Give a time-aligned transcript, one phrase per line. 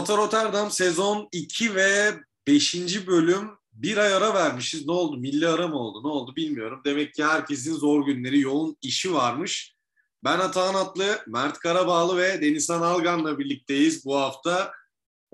[0.00, 2.14] Rota Rotterdam sezon 2 ve
[2.46, 3.06] 5.
[3.06, 4.86] bölüm bir ay ara vermişiz.
[4.86, 5.16] Ne oldu?
[5.16, 6.08] Milli ara mı oldu?
[6.08, 6.82] Ne oldu bilmiyorum.
[6.84, 9.76] Demek ki herkesin zor günleri, yoğun işi varmış.
[10.24, 14.72] Ben Atahan Atlı, Mert Karabağlı ve Denizhan Algan'la birlikteyiz bu hafta.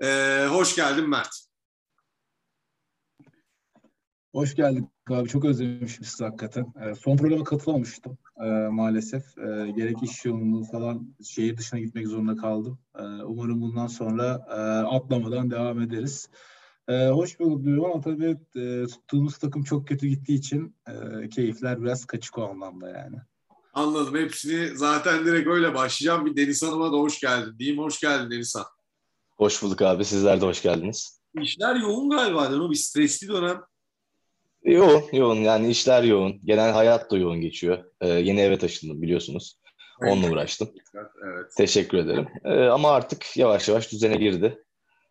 [0.03, 1.47] Ee, hoş geldin Mert.
[4.33, 5.29] Hoş geldik abi.
[5.29, 6.73] Çok özlemişim sizi hakikaten.
[6.81, 9.37] Ee, son programa katılamamıştım e, maalesef.
[9.37, 12.79] E, gerek iş yoğunluğu falan şehir dışına gitmek zorunda kaldım.
[12.99, 14.59] E, umarım bundan sonra e,
[14.95, 16.29] atlamadan devam ederiz.
[16.87, 21.81] E, hoş bulduk diyorum ama tabii e, tuttuğumuz takım çok kötü gittiği için e, keyifler
[21.81, 23.15] biraz kaçık o anlamda yani.
[23.73, 24.15] Anladım.
[24.15, 26.25] Hepsini zaten direkt öyle başlayacağım.
[26.25, 27.79] Bir Deniz Hanım'a da hoş geldin diyeyim.
[27.79, 28.65] Hoş geldin Deniz Han.
[29.37, 30.05] Hoş bulduk abi.
[30.05, 31.19] Sizler de hoş geldiniz.
[31.41, 32.69] İşler yoğun galiba değil mi?
[32.69, 33.61] Bir stresli dönem.
[34.67, 35.35] Yoğun, yoğun.
[35.35, 36.39] Yani işler yoğun.
[36.43, 37.83] Genel hayat da yoğun geçiyor.
[38.01, 39.59] Ee, yeni eve taşındım biliyorsunuz.
[40.01, 40.69] Onunla uğraştım.
[41.23, 41.51] Evet.
[41.57, 42.27] Teşekkür ederim.
[42.45, 44.63] Ee, ama artık yavaş yavaş düzene girdi.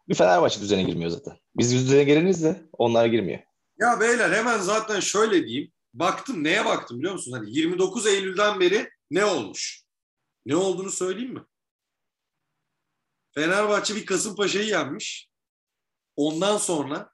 [0.08, 1.36] Bir Fenerbahçe düzene girmiyor zaten.
[1.56, 3.40] Biz düzene gireriz de onlar girmiyor.
[3.78, 5.72] Ya beyler hemen zaten şöyle diyeyim.
[5.94, 7.32] Baktım neye baktım biliyor musun?
[7.32, 9.82] Hani 29 Eylül'den beri ne olmuş?
[10.46, 11.42] Ne olduğunu söyleyeyim mi?
[13.34, 15.28] Fenerbahçe bir Kasımpaşa'yı yenmiş.
[16.16, 17.10] Ondan sonra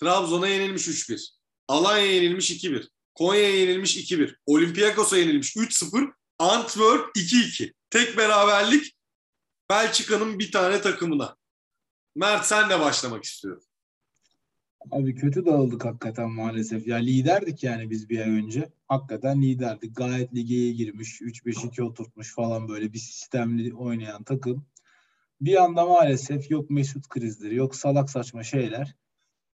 [0.00, 1.41] Trabzon'a yenilmiş 3-1.
[1.72, 2.88] Alanya yenilmiş 2-1.
[3.14, 4.36] Konya'ya yenilmiş 2-1.
[4.46, 6.12] Olympiakos'a yenilmiş 3-0.
[6.38, 7.72] Antwerp 2-2.
[7.90, 8.96] Tek beraberlik
[9.70, 11.36] Belçika'nın bir tane takımına.
[12.16, 13.62] Mert sen de başlamak istiyorum.
[14.90, 16.86] Abi kötü dağıldık hakikaten maalesef.
[16.86, 18.72] Ya liderdik yani biz bir ay önce.
[18.88, 19.96] Hakikaten liderdik.
[19.96, 21.20] Gayet ligeye girmiş.
[21.20, 24.66] 3-5-2 oturtmuş falan böyle bir sistemli oynayan takım.
[25.40, 28.94] Bir anda maalesef yok Mesut krizleri, yok salak saçma şeyler.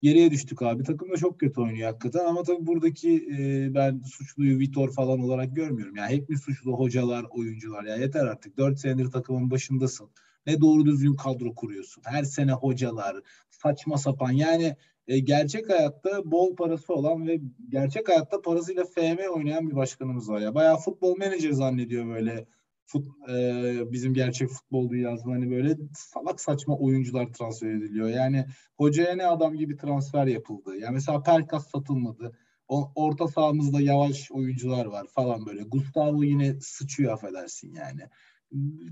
[0.05, 0.83] Geriye düştük abi.
[0.83, 5.55] Takım da çok kötü oynuyor hakikaten ama tabii buradaki e, ben suçluyu Vitor falan olarak
[5.55, 5.95] görmüyorum.
[5.95, 8.57] Yani hep mi suçlu hocalar, oyuncular ya yeter artık.
[8.57, 10.09] 4 senedir takımın başındasın.
[10.47, 12.03] Ne doğru düzgün kadro kuruyorsun.
[12.05, 13.15] Her sene hocalar,
[13.49, 14.31] saçma sapan.
[14.31, 14.75] Yani
[15.07, 20.39] e, gerçek hayatta bol parası olan ve gerçek hayatta parasıyla FM oynayan bir başkanımız var
[20.39, 20.55] ya.
[20.55, 22.45] Bayağı futbol menajer zannediyor böyle
[22.85, 28.09] fut, e, bizim gerçek futbol dünyasında hani böyle salak saçma oyuncular transfer ediliyor.
[28.09, 28.45] Yani
[28.77, 30.77] hocaya ne adam gibi transfer yapıldı.
[30.77, 32.37] Yani mesela Pelkas satılmadı.
[32.67, 35.63] O, orta sahamızda yavaş oyuncular var falan böyle.
[35.63, 38.01] Gustavo yine sıçıyor affedersin yani.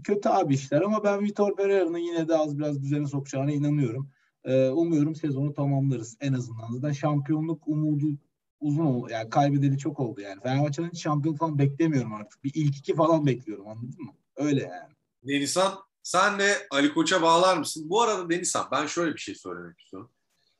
[0.03, 4.09] Kötü abi işler ama ben Vitor Pereira'nın yine de az biraz düzene sokacağına inanıyorum.
[4.45, 6.71] Ee, umuyorum sezonu tamamlarız en azından.
[6.71, 8.07] Zaten şampiyonluk umudu
[8.63, 9.07] uzun oldu.
[9.11, 10.41] Yani kaybedeli çok oldu yani.
[10.41, 12.43] Fenerbahçe'nin hiç şampiyon falan beklemiyorum artık.
[12.43, 14.13] Bir ilk iki falan bekliyorum anladın mı?
[14.35, 14.93] Öyle yani.
[15.23, 17.89] Denizhan sen de Ali Koç'a bağlar mısın?
[17.89, 20.11] Bu arada Denizhan ben şöyle bir şey söylemek istiyorum.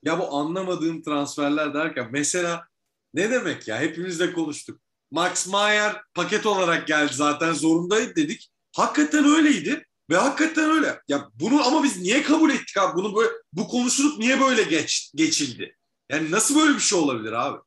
[0.03, 2.67] Ya bu anlamadığım transferler derken mesela
[3.13, 3.79] ne demek ya?
[3.79, 4.81] Hepimiz de konuştuk.
[5.11, 8.51] Max Meyer paket olarak geldi zaten zorundaydı dedik.
[8.75, 9.85] Hakikaten öyleydi.
[10.09, 11.01] Ve hakikaten öyle.
[11.07, 12.95] Ya bunu ama biz niye kabul ettik abi?
[12.95, 15.77] Bunu böyle bu konuşulup niye böyle geç geçildi?
[16.09, 17.57] Yani nasıl böyle bir şey olabilir abi?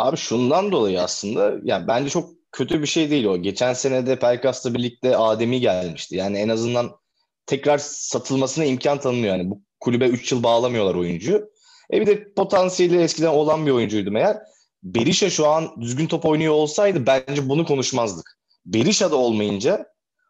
[0.00, 3.42] Abi şundan dolayı aslında yani bence çok kötü bir şey değil o.
[3.42, 6.16] Geçen sene de Pelkas'la birlikte Ademi gelmişti.
[6.16, 6.90] Yani en azından
[7.46, 9.36] tekrar satılmasına imkan tanınıyor.
[9.36, 11.50] Yani bu kulübe 3 yıl bağlamıyorlar oyuncuyu.
[11.92, 14.36] E bir de potansiyeli eskiden olan bir oyuncuydu eğer.
[14.82, 18.38] Berisha şu an düzgün top oynuyor olsaydı bence bunu konuşmazdık.
[18.66, 19.86] Berisha da olmayınca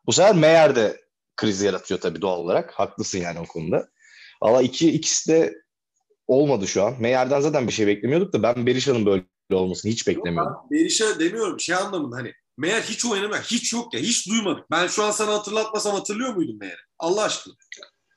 [0.07, 1.01] bu sefer Meyer de
[1.37, 2.73] krizi yaratıyor tabii doğal olarak.
[2.73, 3.89] Haklısın yani o konuda.
[4.43, 5.55] Valla iki, ikisi de
[6.27, 6.95] olmadı şu an.
[6.99, 9.23] Meyer'den zaten bir şey beklemiyorduk da ben Berisha'nın böyle
[9.55, 10.53] olmasını hiç beklemiyordum.
[10.71, 13.43] Yok, demiyorum şey anlamında hani Meyer hiç oynamıyor.
[13.43, 14.01] Hiç yok ya.
[14.01, 14.71] Hiç duymadık.
[14.71, 16.81] Ben şu an sana hatırlatmasam hatırlıyor muydun Meyer'i?
[16.99, 17.55] Allah aşkına.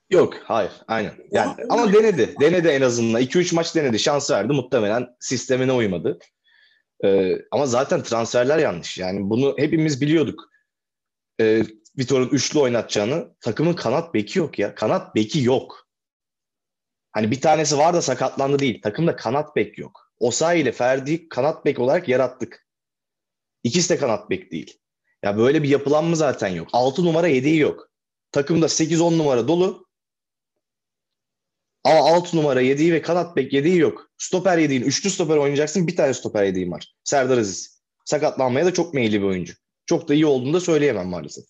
[0.09, 1.13] Yok hayır aynen.
[1.31, 2.35] Yani, ama, ama denedi.
[2.41, 3.21] Denedi en azından.
[3.21, 3.99] 2-3 maç denedi.
[3.99, 4.53] Şans verdi.
[4.53, 6.19] Muhtemelen sistemine uymadı.
[7.05, 8.97] Ee, ama zaten transferler yanlış.
[8.97, 10.50] Yani bunu hepimiz biliyorduk.
[11.41, 11.63] Ee,
[11.97, 13.35] Vitor'un üçlü oynatacağını.
[13.41, 14.75] Takımın kanat beki yok ya.
[14.75, 15.88] Kanat beki yok.
[17.11, 18.81] Hani bir tanesi var da sakatlandı değil.
[18.81, 20.02] Takımda kanat bek yok.
[20.19, 22.68] Osayi ile Ferdi kanat bek olarak yarattık.
[23.63, 24.80] İkisi de kanat bek değil.
[25.24, 26.69] Ya böyle bir yapılanma zaten yok.
[26.74, 27.89] 6 numara yedeği yok.
[28.31, 29.88] Takımda 8-10 numara dolu.
[31.83, 34.12] Ama 6 numara yediği ve kanat bek yediği yok.
[34.18, 35.88] Stoper yediğin, üçlü stoper oynayacaksın.
[35.88, 36.95] Bir tane stoper yediğin var.
[37.04, 37.83] Serdar Aziz.
[38.06, 39.54] Sakatlanmaya da çok meyilli bir oyuncu.
[39.86, 41.45] Çok da iyi olduğunu da söyleyemem maalesef.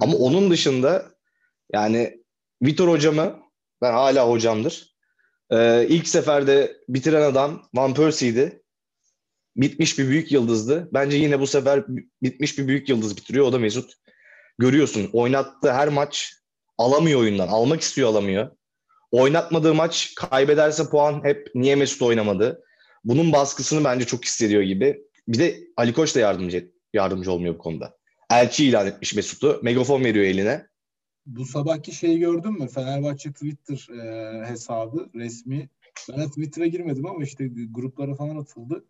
[0.00, 1.10] Ama onun dışında
[1.72, 2.24] yani
[2.62, 3.40] Vitor hocamı
[3.82, 4.89] ben hala hocamdır.
[5.52, 8.62] Ee, ilk seferde bitiren adam Van Persie'ydi.
[9.56, 10.88] Bitmiş bir büyük yıldızdı.
[10.92, 11.84] Bence yine bu sefer
[12.22, 13.46] bitmiş bir büyük yıldız bitiriyor.
[13.46, 13.92] O da Mesut.
[14.58, 16.32] Görüyorsun oynattığı her maç
[16.78, 17.48] alamıyor oyundan.
[17.48, 18.50] Almak istiyor alamıyor.
[19.10, 22.62] Oynatmadığı maç kaybederse puan hep niye Mesut oynamadı.
[23.04, 25.00] Bunun baskısını bence çok hissediyor gibi.
[25.28, 27.96] Bir de Ali Koç da yardımcı yardımcı olmuyor bu konuda.
[28.30, 29.60] Elçi ilan etmiş Mesut'u.
[29.62, 30.69] Megafon veriyor eline.
[31.26, 32.68] Bu sabahki şeyi gördün mü?
[32.68, 35.68] Fenerbahçe Twitter e, hesabı resmi.
[36.08, 38.84] Ben Twitter'a girmedim ama işte gruplara falan atıldı.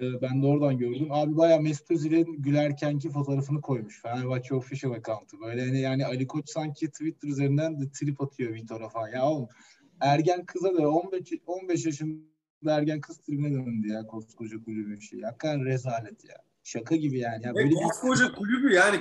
[0.00, 1.08] E, ben de oradan gördüm.
[1.10, 4.02] Abi bayağı Mesut Özil'in gülerkenki fotoğrafını koymuş.
[4.02, 5.40] Fenerbahçe Official account'u.
[5.40, 9.08] Böyle hani yani Ali Koç sanki Twitter üzerinden de trip atıyor Vitor'a falan.
[9.08, 9.48] Ya oğlum
[10.00, 12.22] ergen kıza da 15, 15 yaşında
[12.68, 15.20] ergen kız tribüne döndü ya koskoca kulübün şey.
[15.20, 16.36] Hakikaten rezalet ya.
[16.64, 17.46] Şaka gibi yani.
[17.46, 18.34] Ya böyle koskoca bir...
[18.34, 18.96] kulübü yani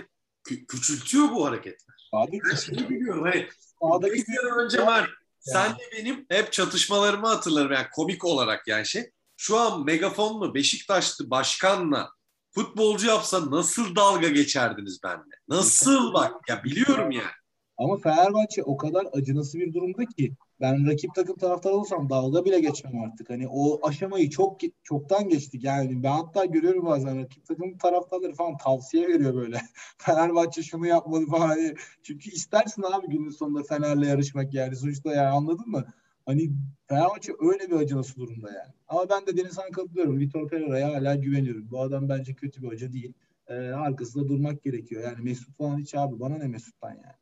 [0.46, 1.95] kü- küçültüyor bu hareketler.
[2.16, 3.48] Abi şey biliyorum hani
[3.82, 5.10] Sağdaki bir sene önce var.
[5.40, 9.12] Sen de benim hep çatışmalarımı hatırlarım yani komik olarak yani şey.
[9.38, 12.10] Şu an megafonlu Beşiktaşlı başkanla
[12.52, 15.36] futbolcu yapsa nasıl dalga geçerdiniz benimle?
[15.48, 17.32] Nasıl bak ya biliyorum yani.
[17.78, 22.60] Ama Fenerbahçe o kadar acınası bir durumda ki ben rakip takım taraftarı olsam dalga bile
[22.60, 23.30] geçmem artık.
[23.30, 26.04] Hani o aşamayı çok çoktan geçtik yani.
[26.04, 29.62] Ben hatta görüyorum bazen rakip takım taraftarları falan tavsiye veriyor böyle.
[29.98, 31.48] Fenerbahçe şunu yapmalı falan.
[31.48, 34.76] Hani çünkü istersin abi günün sonunda Fener'le yarışmak yani.
[34.76, 35.86] Sonuçta yani anladın mı?
[36.26, 36.52] Hani
[36.88, 38.74] Fenerbahçe öyle bir acınası durumda yani.
[38.88, 40.20] Ama ben de Denizhan katılıyorum.
[40.20, 41.72] Vitor Pereira'ya hala güveniyorum.
[41.72, 43.14] Bu adam bence kötü bir hoca değil.
[43.48, 45.04] Ee, arkasında durmak gerekiyor.
[45.04, 47.16] Yani Mesut falan hiç abi bana ne Mesut'tan yani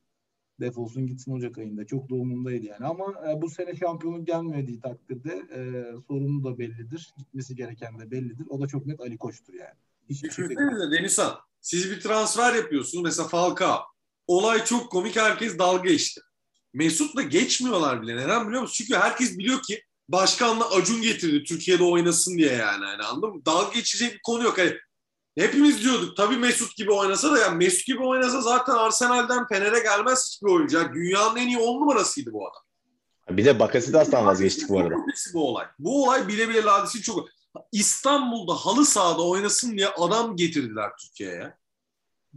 [0.64, 1.86] defolsun gitsin Ocak ayında.
[1.86, 2.86] Çok da umurumdaydı yani.
[2.86, 5.60] Ama e, bu sene şampiyonluk gelmediği takdirde e,
[6.08, 7.14] sorunu da bellidir.
[7.18, 8.48] Gitmesi gereken de bellidir.
[8.50, 9.76] O da çok net Ali Koç'tur yani.
[10.10, 10.56] Hiçbir şey de
[10.92, 13.04] Denizhan, siz bir transfer yapıyorsunuz.
[13.04, 13.80] Mesela Falcao.
[14.28, 15.16] Olay çok komik.
[15.16, 16.22] Herkes dalga geçti.
[16.74, 18.16] Mesut'la geçmiyorlar bile.
[18.16, 18.76] Neden biliyor musun?
[18.78, 22.86] Çünkü herkes biliyor ki başkanla Acun getirdi Türkiye'de oynasın diye yani.
[22.86, 23.46] yani anladın mı?
[23.46, 24.58] Dalga geçecek bir konu yok.
[24.58, 24.74] Hani
[25.38, 30.30] hepimiz diyorduk tabii Mesut gibi oynasa da ya Mesut gibi oynasa zaten Arsenal'den Fener'e gelmez
[30.32, 30.78] hiçbir oyuncu.
[30.78, 32.64] Yani dünyanın en iyi on numarasıydı bu adam.
[33.38, 34.96] Bir de Bakasetas'tan vazgeçtik bu arada.
[35.34, 35.66] Bu olay.
[35.80, 37.28] Bu olay bile bile Ladis'i çok...
[37.72, 41.54] İstanbul'da halı sahada oynasın diye adam getirdiler Türkiye'ye.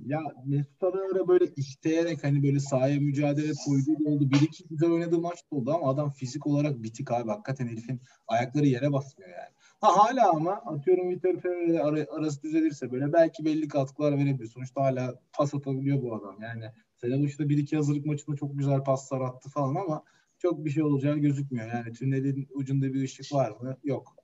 [0.06, 4.30] Ya Mesut Arar'a böyle isteyerek hani böyle sahaya mücadele koyduğu da oldu.
[4.30, 7.30] Bir iki güzel oynadığı maç da oldu ama adam fizik olarak bitik abi.
[7.30, 9.55] Hakikaten herifin ayakları yere basmıyor yani.
[9.80, 14.48] Ha hala ama atıyorum Vitor Pereira ar- arası düzelirse böyle belki belli katkılar verebilir.
[14.48, 16.42] Sonuçta hala pas atabiliyor bu adam.
[16.42, 16.64] Yani
[16.96, 20.04] sene başında bir iki hazırlık maçında çok güzel paslar attı falan ama
[20.38, 21.68] çok bir şey olacağı gözükmüyor.
[21.68, 23.78] Yani tünelin ucunda bir ışık var mı?
[23.84, 24.16] Yok.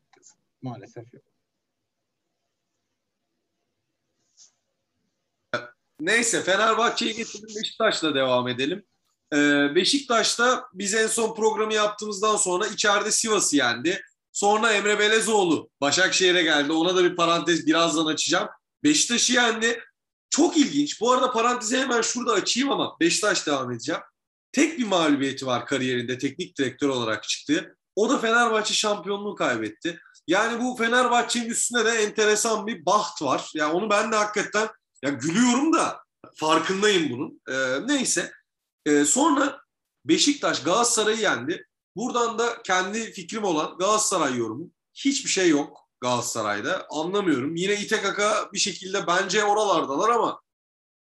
[0.62, 1.22] Maalesef yok.
[6.00, 8.84] Neyse Fenerbahçe'yi getirdim Beşiktaş'la devam edelim.
[9.32, 14.00] Ee, Beşiktaş'ta biz en son programı yaptığımızdan sonra içeride Sivas'ı yendi.
[14.32, 16.72] Sonra Emre Belezoğlu Başakşehir'e geldi.
[16.72, 18.48] Ona da bir parantez birazdan açacağım.
[18.84, 19.84] Beşiktaş'ı yendi.
[20.30, 21.00] Çok ilginç.
[21.00, 24.00] Bu arada parantezi hemen şurada açayım ama Beşiktaş devam edeceğim.
[24.52, 27.76] Tek bir mağlubiyeti var kariyerinde teknik direktör olarak çıktı.
[27.96, 29.98] O da Fenerbahçe şampiyonluğu kaybetti.
[30.26, 33.50] Yani bu Fenerbahçe'nin üstünde de enteresan bir baht var.
[33.54, 34.68] Yani onu ben de hakikaten
[35.04, 36.00] ya gülüyorum da
[36.34, 37.40] farkındayım bunun.
[37.48, 38.32] Ee, neyse.
[38.86, 39.60] Ee, sonra
[40.04, 41.66] Beşiktaş Galatasaray'ı yendi.
[41.96, 44.70] Buradan da kendi fikrim olan Galatasaray yorumu.
[44.94, 46.86] Hiçbir şey yok Galatasaray'da.
[46.90, 47.56] Anlamıyorum.
[47.56, 48.20] Yine İTKK
[48.52, 50.40] bir şekilde bence oralardalar ama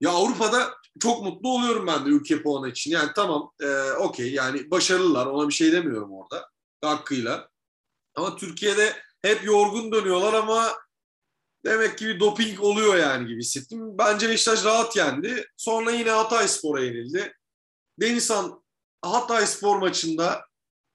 [0.01, 2.91] ya Avrupa'da çok mutlu oluyorum ben de ülke puanı için.
[2.91, 6.49] Yani tamam e, okey yani başarılılar ona bir şey demiyorum orada
[6.81, 7.49] hakkıyla.
[8.15, 10.73] Ama Türkiye'de hep yorgun dönüyorlar ama
[11.65, 13.97] demek ki bir doping oluyor yani gibi hissettim.
[13.97, 15.45] Bence Beşiktaş rahat yendi.
[15.57, 17.33] Sonra yine Hatay Spor'a yenildi.
[17.99, 18.63] Denizhan
[19.01, 20.50] Hatay Spor maçında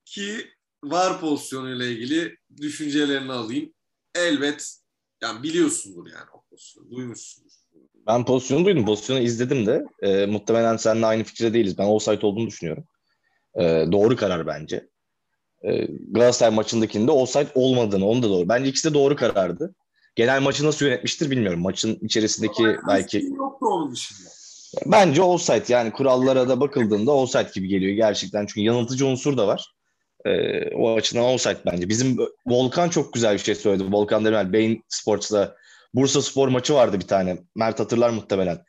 [0.06, 0.50] ki
[0.84, 3.72] var pozisyonuyla ilgili düşüncelerini alayım.
[4.14, 4.76] Elbet
[5.22, 7.52] yani biliyorsundur yani o pozisyonu, duymuşsundur.
[8.06, 8.86] Ben pozisyonu duydum.
[8.86, 9.84] Pozisyonu izledim de.
[10.02, 11.78] E, muhtemelen seninle aynı fikirde değiliz.
[11.78, 12.84] Ben offside olduğunu düşünüyorum.
[13.54, 14.88] E, doğru karar bence.
[15.62, 18.48] E, Galatasaray maçındakinde offside olmadığını, onu da doğru.
[18.48, 19.74] Bence ikisi de doğru karardı.
[20.14, 21.60] Genel maçı nasıl yönetmiştir bilmiyorum.
[21.60, 23.18] Maçın içerisindeki Ama belki...
[23.18, 24.28] Yoktu onun dışında.
[24.86, 28.46] Bence offside yani kurallara da bakıldığında offside gibi geliyor gerçekten.
[28.46, 29.75] Çünkü yanıltıcı unsur da var.
[30.24, 31.88] E, o açıdan offside bence.
[31.88, 33.92] Bizim Volkan çok güzel bir şey söyledi.
[33.92, 35.56] Volkan Demirel, Beyin Sports'ta
[35.94, 37.38] Bursa Spor maçı vardı bir tane.
[37.54, 38.64] Mert hatırlar muhtemelen.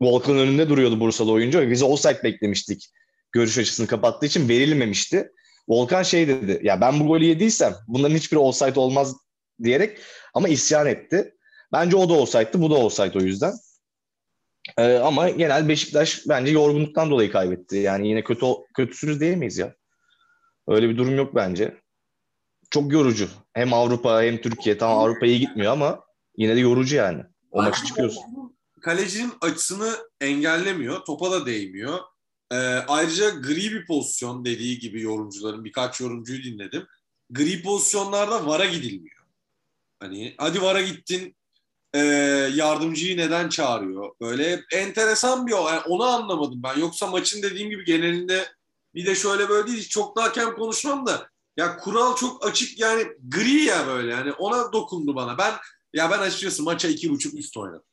[0.00, 2.90] Volkan'ın önünde duruyordu Bursalı oyuncu biz offside beklemiştik.
[3.32, 5.30] Görüş açısını kapattığı için verilmemişti.
[5.68, 6.60] Volkan şey dedi.
[6.62, 9.16] Ya ben bu golü yediysem bunların hiçbiri offside olmaz
[9.62, 9.98] diyerek
[10.34, 11.34] ama isyan etti.
[11.72, 13.52] Bence o da offside'dı, bu da offside o yüzden.
[14.78, 17.76] Ee, ama genel Beşiktaş bence yorgunluktan dolayı kaybetti.
[17.76, 19.74] Yani yine kötü kötüsünüz diyemeyiz ya.
[20.68, 21.80] Öyle bir durum yok bence.
[22.70, 23.28] Çok yorucu.
[23.52, 24.78] Hem Avrupa hem Türkiye.
[24.78, 26.04] Tamam Avrupa iyi gitmiyor ama
[26.36, 27.22] yine de yorucu yani.
[27.50, 28.22] O maçı çıkıyorsun.
[28.80, 31.04] Kalecinin açısını engellemiyor.
[31.04, 31.98] Topa da değmiyor.
[32.52, 32.56] Ee,
[32.88, 36.86] ayrıca gri bir pozisyon dediği gibi yorumcuların birkaç yorumcuyu dinledim.
[37.30, 39.24] Gri pozisyonlarda vara gidilmiyor.
[40.00, 41.36] Hani hadi vara gittin
[41.94, 41.98] e,
[42.54, 44.14] yardımcıyı neden çağırıyor?
[44.20, 45.68] Böyle enteresan bir o.
[45.68, 46.78] Yani onu anlamadım ben.
[46.78, 48.46] Yoksa maçın dediğim gibi genelinde
[48.96, 49.88] bir de şöyle böyle değil.
[49.88, 54.72] Çok daha hakem konuşmam da ya kural çok açık yani gri ya böyle yani ona
[54.72, 55.38] dokundu bana.
[55.38, 55.54] Ben
[55.94, 57.84] ya ben açıkçası maça iki buçuk üst oynadım.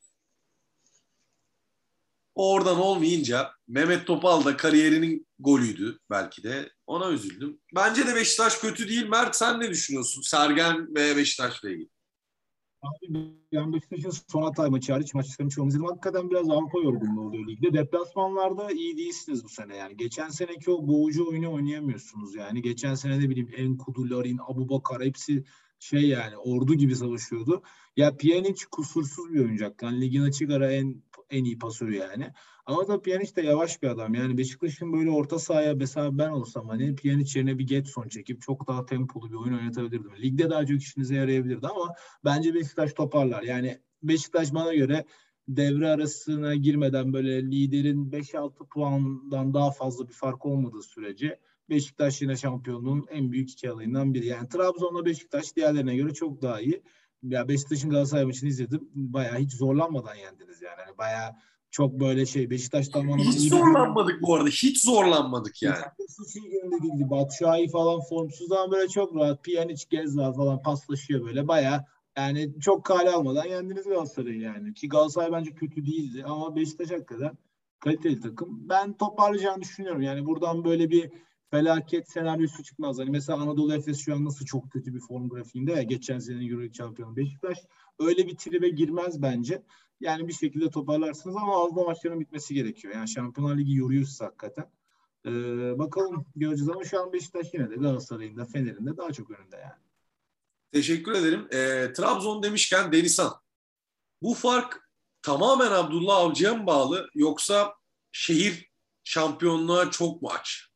[2.35, 6.71] Oradan olmayınca Mehmet Topal da kariyerinin golüydü belki de.
[6.87, 7.59] Ona üzüldüm.
[7.75, 9.07] Bence de Beşiktaş kötü değil.
[9.07, 10.21] Mert sen ne düşünüyorsun?
[10.21, 11.89] Sergen ve Beşiktaş'la ilgili.
[13.53, 15.85] Ben Beşiktaş'ın son hatay maçı hariç maçlarını çoğunu izledim.
[15.85, 17.73] Hakikaten biraz Avrupa yorgunluğu oluyor ligde.
[17.73, 19.97] Deplasmanlarda iyi değilsiniz bu sene yani.
[19.97, 22.61] Geçen seneki o boğucu oyunu oynayamıyorsunuz yani.
[22.61, 25.43] Geçen sene de bileyim Enkudu, Larin, Abu Bakar hepsi
[25.79, 27.63] şey yani ordu gibi savaşıyordu.
[27.97, 29.83] Ya Pjanic kusursuz bir oyuncak.
[29.83, 32.31] Yani ligin açık ara en en iyi pasörü yani.
[32.65, 34.13] Ama da Pjanic de yavaş bir adam.
[34.13, 38.67] Yani Beşiktaş'ın böyle orta sahaya mesela ben olsam hani Pjanic yerine bir Getson çekip çok
[38.67, 40.11] daha tempolu bir oyun oynatabilirdim.
[40.21, 41.93] Ligde daha çok işinize yarayabilirdi ama
[42.25, 43.43] bence Beşiktaş toparlar.
[43.43, 45.05] Yani Beşiktaş bana göre
[45.47, 51.39] devre arasına girmeden böyle liderin 5-6 puandan daha fazla bir fark olmadığı sürece
[51.69, 54.25] Beşiktaş yine şampiyonluğun en büyük iki alayından biri.
[54.25, 56.83] Yani Trabzon'la Beşiktaş diğerlerine göre çok daha iyi.
[57.23, 58.89] Ya Beşiktaş'ın Galatasaray maçını izledim.
[58.95, 60.79] Bayağı hiç zorlanmadan yendiniz yani.
[60.87, 61.31] yani bayağı
[61.71, 64.49] çok böyle şey Beşiktaş'tan bana hiç zorlanmadık bu arada.
[64.49, 65.85] Hiç zorlanmadık yani.
[65.99, 67.09] Hiç iyi gününde değildi.
[67.09, 69.43] Batshuayi falan formsuz ama böyle çok rahat.
[69.43, 71.47] Pjanic, Gezza falan paslaşıyor böyle.
[71.47, 71.85] Bayağı
[72.17, 74.73] yani çok kale almadan yendiniz Galatasaray'ı yani.
[74.73, 77.37] Ki Galatasaray bence kötü değildi ama Beşiktaş hakikaten
[77.79, 78.69] kaliteli takım.
[78.69, 80.01] Ben toparlayacağını düşünüyorum.
[80.01, 81.11] Yani buradan böyle bir
[81.53, 82.99] felaket senaryosu çıkmaz.
[82.99, 86.45] Hani mesela Anadolu Efes şu an nasıl çok kötü bir form grafiğinde ya geçen sene
[86.45, 87.57] Euroleague şampiyonu Beşiktaş
[87.99, 89.63] öyle bir tribe girmez bence.
[89.99, 92.93] Yani bir şekilde toparlarsınız ama Avrupa maçlarının bitmesi gerekiyor.
[92.93, 94.71] Yani Şampiyonlar Ligi yoruyoruz hakikaten.
[95.25, 95.29] Ee,
[95.79, 99.57] bakalım göreceğiz ama şu an Beşiktaş yine de Galatasaray'ın da Fener'in de daha çok önünde
[99.57, 99.81] yani.
[100.71, 101.47] Teşekkür ederim.
[101.51, 103.33] E, Trabzon demişken Denizhan.
[104.21, 104.89] Bu fark
[105.21, 107.75] tamamen Abdullah Avcı'ya mı bağlı yoksa
[108.11, 108.71] şehir
[109.03, 110.72] şampiyonluğa çok mu aç?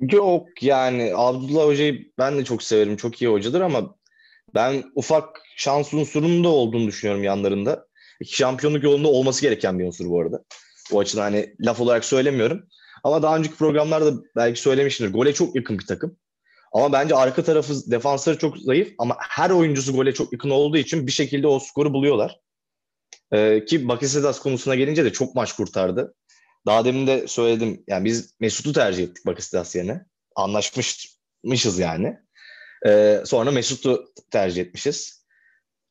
[0.00, 2.96] Yok yani Abdullah Hoca'yı ben de çok severim.
[2.96, 3.94] Çok iyi hocadır ama
[4.54, 7.86] ben ufak şans unsurunun da olduğunu düşünüyorum yanlarında.
[8.26, 10.44] Şampiyonluk yolunda olması gereken bir unsur bu arada.
[10.92, 12.66] O açıdan hani laf olarak söylemiyorum.
[13.04, 15.12] Ama daha önceki programlarda belki söylemişimdir.
[15.12, 16.16] Gole çok yakın bir takım.
[16.72, 21.06] Ama bence arka tarafı defansları çok zayıf ama her oyuncusu gole çok yakın olduğu için
[21.06, 22.40] bir şekilde o skoru buluyorlar.
[23.32, 26.14] Ee, ki Bakasetas konusuna gelince de çok maç kurtardı.
[26.68, 27.84] Daha demin de söyledim.
[27.86, 30.04] Yani biz Mesut'u tercih ettik Bakasetas yerine.
[30.36, 32.18] Anlaşmışmışız yani.
[32.86, 35.26] Ee, sonra Mesut'u tercih etmişiz.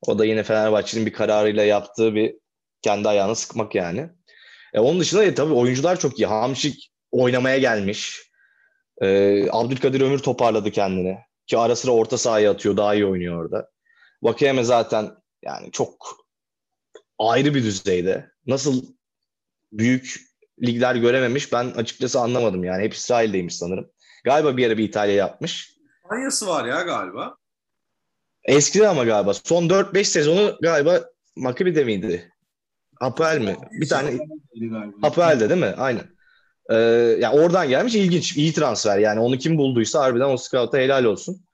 [0.08, 2.36] O da yine Fenerbahçe'nin bir kararıyla yaptığı bir
[2.82, 4.10] kendi ayağını sıkmak yani.
[4.74, 6.26] E, onun dışında e, tabii oyuncular çok iyi.
[6.26, 8.32] Hamşik oynamaya gelmiş.
[9.02, 11.18] Ee, Abdülkadir Ömür toparladı kendini.
[11.48, 12.78] Ki ara sıra orta sahaya atıyor.
[12.78, 13.70] Daha iyi oynuyor orada.
[14.24, 15.12] Vakayeme zaten
[15.44, 16.18] yani çok
[17.20, 18.32] ayrı bir düzeyde.
[18.46, 18.86] Nasıl
[19.72, 20.27] büyük
[20.62, 22.84] ligler görememiş ben açıkçası anlamadım yani.
[22.84, 23.90] Hep İsrail'deymiş sanırım.
[24.24, 25.78] Galiba bir ara bir İtalya yapmış.
[26.04, 27.38] İspanya'sı var ya galiba.
[28.44, 29.34] Eskiden ama galiba.
[29.34, 31.02] Son 4-5 sezonu galiba
[31.36, 32.32] Maccabi'de miydi?
[33.02, 33.56] Apel mi?
[33.72, 34.18] Bir tane
[35.04, 35.74] Apel'de değil mi?
[35.78, 36.04] Aynen.
[36.70, 36.76] Ee,
[37.20, 38.38] yani oradan gelmiş ilginç.
[38.38, 39.20] iyi transfer yani.
[39.20, 41.48] Onu kim bulduysa harbiden o scout'a helal olsun.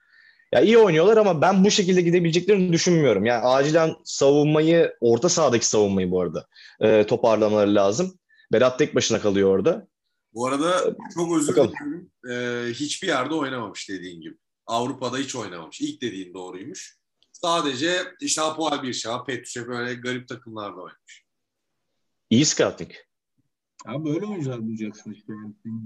[0.51, 3.25] Ya iyi oynuyorlar ama ben bu şekilde gidebileceklerini düşünmüyorum.
[3.25, 6.47] Yani acilen savunmayı, orta sahadaki savunmayı bu arada
[6.81, 8.19] e, toparlamaları lazım.
[8.53, 9.87] Berat tek başına kalıyor orada.
[10.33, 12.11] Bu arada çok özür dilerim.
[12.29, 14.37] Ee, hiçbir yerde oynamamış dediğin gibi.
[14.65, 15.81] Avrupa'da hiç oynamamış.
[15.81, 16.97] İlk dediğin doğruymuş.
[17.31, 21.25] Sadece işte Apoel Birşah, Petrus'e böyle garip takımlarda oynamış.
[22.29, 22.91] İyi scouting.
[23.87, 25.33] Ya böyle oyuncular bulacaksın işte.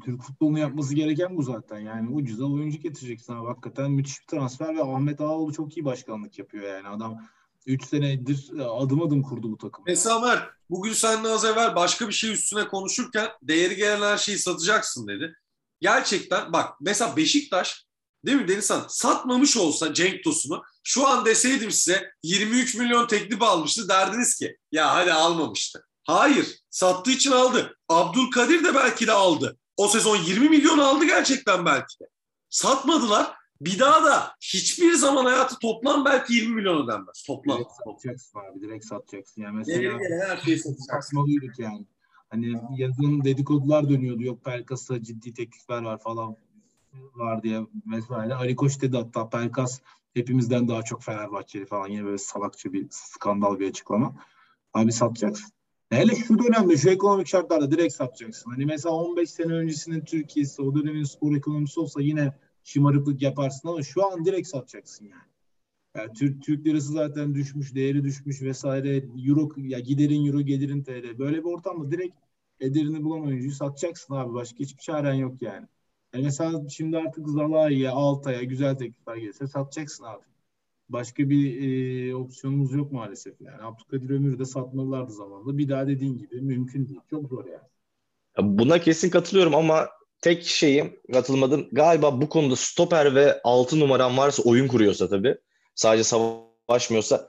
[0.06, 1.80] Türk futbolunu yapması gereken bu zaten.
[1.80, 3.48] Yani ucuza oyuncu getireceksin abi.
[3.48, 6.88] Hakikaten müthiş bir transfer ve Ahmet Ağaoğlu çok iyi başkanlık yapıyor yani.
[6.88, 7.28] Adam
[7.68, 9.84] 3 senedir adım adım kurdu bu takım.
[9.88, 14.40] Mesela Mert, bugün seninle az evvel başka bir şey üstüne konuşurken değeri gelen her şeyi
[14.40, 15.36] satacaksın dedi.
[15.82, 17.86] Gerçekten bak mesela Beşiktaş
[18.26, 23.90] değil mi Denizhan satmamış olsa Cenk Tosun'u şu an deseydim size 23 milyon teklif almıştı
[23.90, 25.84] derdiniz ki ya hadi almamıştı.
[26.04, 26.48] Hayır.
[26.70, 27.78] Sattığı için aldı.
[27.90, 29.58] Abdülkadir de belki de aldı.
[29.78, 32.06] O sezon 20 milyon aldı gerçekten belki de.
[32.50, 33.36] Satmadılar.
[33.62, 37.24] Bir daha da hiçbir zaman hayatı toplam belki 20 milyon ödenmez.
[37.28, 37.58] Toplam.
[37.58, 38.62] Direkt satacaksın abi.
[38.62, 39.42] Direkt satacaksın.
[39.42, 40.00] Yani mesela
[40.30, 41.18] her şeyi satacaksın.
[41.58, 41.86] yani.
[42.30, 44.24] Hani yazın dedikodular dönüyordu.
[44.24, 46.36] Yok Pelkas'a ciddi teklifler var falan
[47.16, 48.38] var diye mesela.
[48.38, 49.80] Ali Koç dedi hatta Pelkas
[50.14, 51.88] hepimizden daha çok Fenerbahçeli falan.
[51.88, 54.16] Yine böyle salakça bir skandal bir açıklama.
[54.74, 55.52] Abi satacaksın.
[55.90, 58.52] Hele şu dönemde şu ekonomik şartlarda direkt satacaksın.
[58.52, 62.34] Hani mesela 15 sene öncesinin Türkiye'si o dönemin spor ekonomisi olsa yine
[62.68, 65.32] şımarıklık yaparsın ama şu an direkt satacaksın yani.
[65.96, 69.04] Yani Türk Türk lirası zaten düşmüş, değeri düşmüş vesaire.
[69.28, 71.20] Euro ya giderin euro, gelirin TL.
[71.20, 72.16] Böyle bir ortamda direkt
[72.60, 74.34] ederini bulan oyuncuyu satacaksın abi.
[74.34, 75.68] Başka hiçbir çaren yok yani.
[76.14, 80.24] yani mesela şimdi artık Zalai'ye, Altay'a güzel teklifler gelirse satacaksın abi.
[80.90, 83.64] Başka bir e, opsiyonumuz yok maalesef yani.
[83.64, 85.58] Abdülkadir Ömür'ü de satmalılardı zamanında.
[85.58, 87.00] Bir daha dediğin gibi mümkün değil.
[87.10, 87.68] Çok zor yani.
[88.60, 89.88] Buna kesin katılıyorum ama
[90.22, 91.68] tek şeyim katılmadım.
[91.72, 95.36] Galiba bu konuda stoper ve 6 numaram varsa oyun kuruyorsa tabii.
[95.76, 97.28] Sadece savaşmıyorsa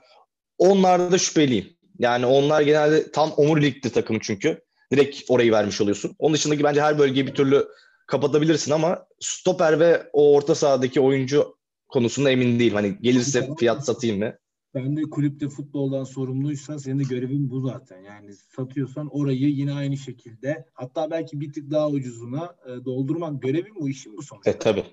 [0.57, 1.77] onlarda da şüpheliyim.
[1.99, 4.61] Yani onlar genelde tam omurilikti takım çünkü.
[4.91, 6.15] Direkt orayı vermiş oluyorsun.
[6.19, 7.67] Onun dışındaki bence her bölgeyi bir türlü
[8.07, 12.75] kapatabilirsin ama stoper ve o orta sahadaki oyuncu konusunda emin değilim.
[12.75, 14.37] Hani gelirse fiyat satayım mı?
[14.73, 18.01] Ben de kulüpte futboldan sorumluysan senin de görevin bu zaten.
[18.01, 23.75] Yani satıyorsan orayı yine aynı şekilde hatta belki bir tık daha ucuzuna e, doldurmak görevin
[23.75, 24.51] bu işin bu sonuçta.
[24.51, 24.85] E tabii.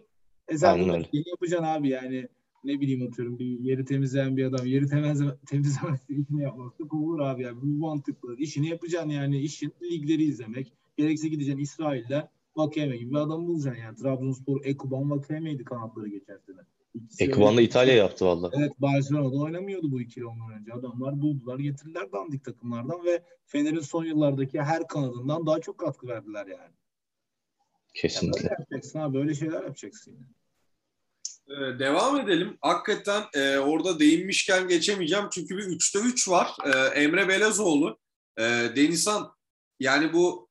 [0.48, 1.08] E sen öyle.
[1.12, 2.28] yapacaksın abi yani
[2.64, 7.42] ne bileyim atıyorum bir yeri temizleyen bir adam yeri temizleme, temizlemesi işini yapması olur abi
[7.42, 8.36] yani bu mantıklı.
[8.36, 10.72] İşini yapacaksın yani işin ligleri izlemek.
[10.96, 13.96] Gerekse gideceksin İsrail'de Vakeme gibi bir adam bulacaksın yani.
[13.96, 16.60] Trabzonspor Ekuban Vakeme'ydi kanatları geçen sene.
[17.18, 18.50] Ekuban'da İtalya yaptı valla.
[18.52, 20.72] Evet Barcelona'da oynamıyordu bu ikili ondan önce.
[20.72, 26.46] Adamlar buldular getirdiler dandik takımlardan ve Fener'in son yıllardaki her kanadından daha çok katkı verdiler
[26.46, 26.74] yani.
[27.94, 28.40] Kesinlikle.
[28.40, 30.36] Yani yapacaksın abi böyle şeyler yapacaksın yani.
[31.48, 32.58] Ee, devam edelim.
[32.60, 35.26] Hakikaten e, orada değinmişken geçemeyeceğim.
[35.32, 36.50] Çünkü bir 3'te 3 var.
[36.64, 37.98] E, Emre Belezoğlu,
[38.38, 38.42] e,
[38.76, 39.32] Denizhan
[39.80, 40.48] yani bu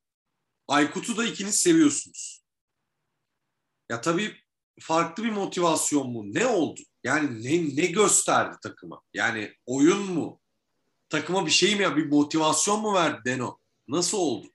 [0.68, 2.46] Aykut'u da ikiniz seviyorsunuz.
[3.90, 4.32] Ya tabii
[4.80, 6.24] farklı bir motivasyon mu?
[6.34, 6.82] Ne oldu?
[7.04, 9.02] Yani ne, ne gösterdi takıma?
[9.14, 10.40] Yani oyun mu?
[11.10, 11.98] Takıma bir şey mi ya?
[11.98, 13.58] Bir motivasyon mu verdi Deno?
[13.88, 14.48] Nasıl oldu?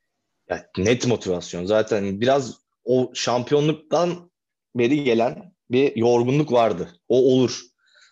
[0.48, 1.66] Ya, net motivasyon.
[1.66, 4.30] Zaten biraz o şampiyonluktan
[4.74, 6.88] beri gelen bir yorgunluk vardı.
[7.08, 7.60] O olur.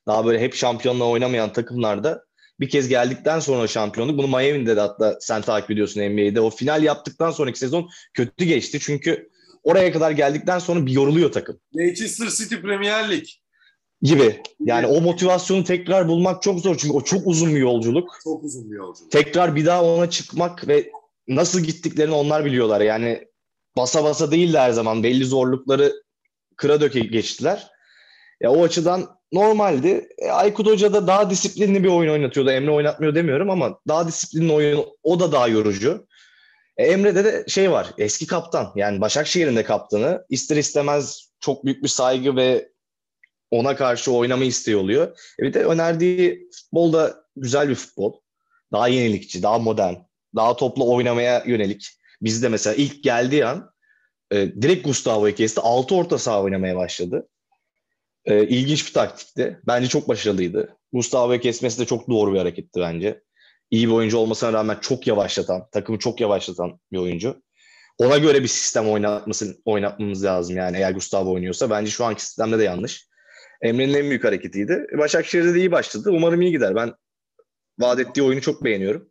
[0.06, 2.24] Daha böyle hep şampiyonla oynamayan takımlarda
[2.60, 4.18] bir kez geldikten sonra şampiyonluk.
[4.18, 6.40] Bunu Miami'de de hatta sen takip ediyorsun NBA'de.
[6.40, 8.78] O final yaptıktan sonraki sezon kötü geçti.
[8.80, 9.30] Çünkü
[9.62, 11.60] oraya kadar geldikten sonra bir yoruluyor takım.
[11.74, 13.24] Manchester City Premier Lig
[14.02, 14.42] gibi.
[14.60, 18.18] Yani o motivasyonu tekrar bulmak çok zor çünkü o çok uzun bir yolculuk.
[18.24, 19.10] Çok uzun bir yolculuk.
[19.10, 20.90] Tekrar bir daha ona çıkmak ve
[21.28, 22.80] nasıl gittiklerini onlar biliyorlar.
[22.80, 23.28] Yani
[23.76, 25.92] basa basa değil de her zaman belli zorlukları
[26.56, 27.68] kıra döke geçtiler.
[28.40, 30.08] Ya o açıdan normaldi.
[30.18, 32.50] E, Aykut Hoca da daha disiplinli bir oyun oynatıyordu.
[32.50, 36.06] Emre oynatmıyor demiyorum ama daha disiplinli oyun o da daha yorucu.
[36.78, 37.90] E, Emre'de de şey var.
[37.98, 38.72] Eski kaptan.
[38.76, 40.24] Yani Başakşehir'in de kaptanı.
[40.28, 42.68] İster istemez çok büyük bir saygı ve
[43.50, 45.18] ona karşı oynama isteği oluyor.
[45.40, 48.20] E bir de önerdiği futbol da güzel bir futbol.
[48.72, 49.94] Daha yenilikçi, daha modern,
[50.36, 51.88] daha toplu oynamaya yönelik.
[52.22, 53.70] Bizde mesela ilk geldiği an
[54.30, 55.60] e, direkt Gustavo'yu kesti.
[55.60, 57.28] Altı orta saha oynamaya başladı.
[58.24, 59.60] E, ilginç bir taktikti.
[59.66, 60.76] Bence çok başarılıydı.
[60.92, 63.22] Gustavo'yu kesmesi de çok doğru bir hareketti bence
[63.70, 67.42] iyi bir oyuncu olmasına rağmen çok yavaşlatan, takımı çok yavaşlatan bir oyuncu.
[67.98, 71.70] Ona göre bir sistem oynatması, oynatmamız lazım yani eğer Gustavo oynuyorsa.
[71.70, 73.08] Bence şu anki sistemde de yanlış.
[73.62, 74.86] Emre'nin en büyük hareketiydi.
[74.98, 76.10] Başakşehir'de de iyi başladı.
[76.12, 76.74] Umarım iyi gider.
[76.74, 76.94] Ben
[77.78, 79.10] vaat ettiği oyunu çok beğeniyorum.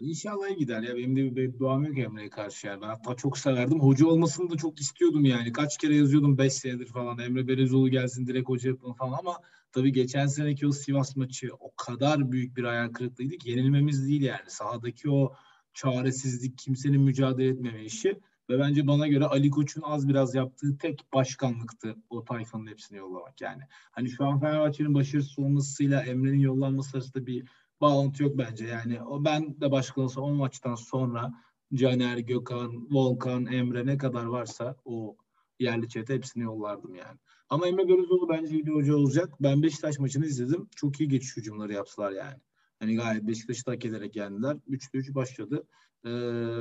[0.00, 0.96] İnşallah iyi gider ya.
[0.96, 2.82] Benim de bir duam yok Emre'ye karşı yani.
[2.82, 3.80] Ben hatta çok severdim.
[3.80, 5.52] Hoca olmasını da çok istiyordum yani.
[5.52, 7.18] Kaç kere yazıyordum 5 senedir falan.
[7.18, 9.36] Emre Belezoğlu gelsin direkt hoca yapın falan ama
[9.72, 14.22] tabii geçen seneki o Sivas maçı o kadar büyük bir hayal kırıklığıydı ki yenilmemiz değil
[14.22, 14.44] yani.
[14.50, 15.32] Sahadaki o
[15.74, 21.04] çaresizlik, kimsenin mücadele etmeme işi ve bence bana göre Ali Koç'un az biraz yaptığı tek
[21.14, 23.62] başkanlıktı o tayfanın hepsini yollamak yani.
[23.90, 27.48] Hani şu an Fenerbahçe'nin başarısız olmasıyla Emre'nin yollanması arasında bir
[27.80, 28.66] bağlantı yok bence.
[28.66, 31.32] Yani o ben de başkan olsam o maçtan sonra
[31.74, 35.16] Caner, Gökhan, Volkan, Emre ne kadar varsa o
[35.62, 37.18] yerli çete hepsini yollardım yani.
[37.48, 39.34] Ama Emre Belözoğlu bence iyi bir hoca olacak.
[39.40, 40.68] Ben Beşiktaş maçını izledim.
[40.76, 42.36] Çok iyi geçiş hücumları yaptılar yani.
[42.78, 44.56] Hani gayet Beşiktaş'ı hak ederek yendiler.
[44.68, 45.66] 3'te 3 başladı.
[46.04, 46.08] Ee,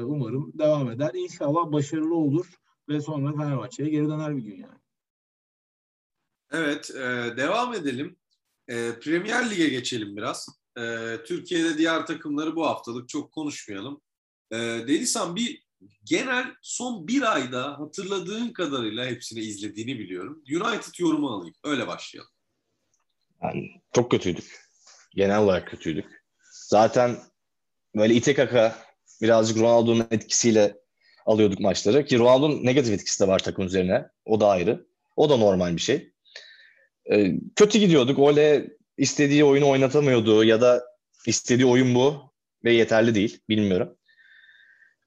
[0.04, 1.12] umarım devam eder.
[1.14, 2.48] İnşallah başarılı olur
[2.90, 4.80] ve sonra Fenerbahçe'ye geri döner bir gün yani.
[6.52, 8.18] Evet, e, devam edelim.
[8.68, 10.50] E, Premier Lig'e geçelim biraz.
[10.78, 10.84] E,
[11.26, 14.02] Türkiye'de diğer takımları bu haftalık çok konuşmayalım.
[14.52, 15.64] E, Denizhan bir
[16.04, 20.44] genel son bir ayda hatırladığın kadarıyla hepsini izlediğini biliyorum.
[20.48, 21.56] United yorumu alayım.
[21.64, 22.32] Öyle başlayalım.
[23.44, 24.62] Yani çok kötüydük.
[25.16, 26.06] Genel olarak kötüydük.
[26.52, 27.18] Zaten
[27.96, 28.76] böyle ite kaka
[29.22, 30.78] birazcık Ronaldo'nun etkisiyle
[31.26, 32.06] alıyorduk maçları.
[32.06, 34.08] Ki Ronaldo'nun negatif etkisi de var takım üzerine.
[34.26, 34.86] O da ayrı.
[35.16, 36.14] O da normal bir şey.
[37.12, 38.30] Ee, kötü gidiyorduk.
[38.30, 40.84] Öyle istediği oyunu oynatamıyordu ya da
[41.28, 43.40] istediği oyun bu ve yeterli değil.
[43.50, 43.98] Bilmiyorum.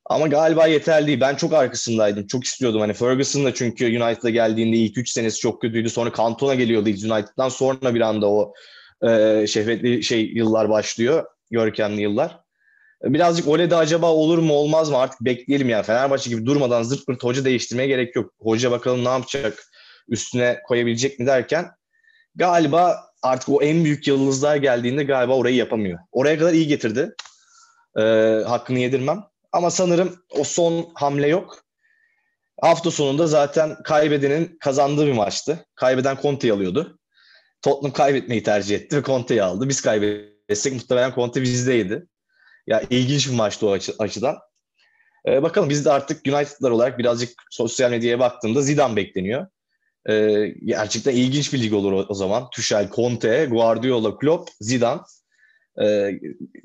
[0.07, 1.21] Ama galiba yeterli değil.
[1.21, 2.27] Ben çok arkasındaydım.
[2.27, 2.81] Çok istiyordum.
[2.81, 5.91] Hani Ferguson da çünkü United'a geldiğinde ilk 3 senesi çok kötüydü.
[5.91, 7.49] Sonra Cantona geliyordu United'dan.
[7.49, 8.55] Sonra bir anda o
[9.03, 11.25] e, şehvetli şey yıllar başlıyor.
[11.51, 12.45] Görkemli yıllar.
[13.03, 15.83] Birazcık Ole'de acaba olur mu olmaz mı artık bekleyelim ya.
[15.83, 18.33] Fenerbahçe gibi durmadan zırt pırt hoca değiştirmeye gerek yok.
[18.39, 19.65] Hoca bakalım ne yapacak
[20.09, 21.71] üstüne koyabilecek mi derken
[22.35, 25.99] galiba artık o en büyük yıldızlar geldiğinde galiba orayı yapamıyor.
[26.13, 27.15] Oraya kadar iyi getirdi.
[27.99, 28.03] Ee,
[28.47, 29.25] hakkını yedirmem.
[29.55, 31.65] Ama sanırım o son hamle yok.
[32.61, 35.67] Hafta sonunda zaten kaybedenin kazandığı bir maçtı.
[35.75, 36.99] Kaybeden Conte'yi alıyordu.
[37.63, 39.69] Tottenham kaybetmeyi tercih etti ve Conte'yi aldı.
[39.69, 42.07] Biz kaybetsek muhtemelen Conte bizdeydi.
[42.67, 44.39] Ya ilginç bir maçtı o açı, açıdan.
[45.29, 49.47] Ee, bakalım biz de artık United'lar olarak birazcık sosyal medyaya baktığımda Zidane bekleniyor.
[50.11, 52.51] Ee, gerçekten ilginç bir lig olur o, o zaman.
[52.51, 55.01] Tuchel, Conte, Guardiola, Klopp, Zidane.
[55.83, 56.11] Ee,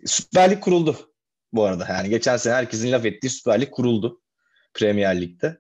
[0.06, 1.10] Süper kuruldu
[1.54, 1.88] bu arada.
[1.90, 4.22] Yani geçen sene herkesin laf ettiği Süper Lig kuruldu
[4.74, 5.60] Premier Lig'de.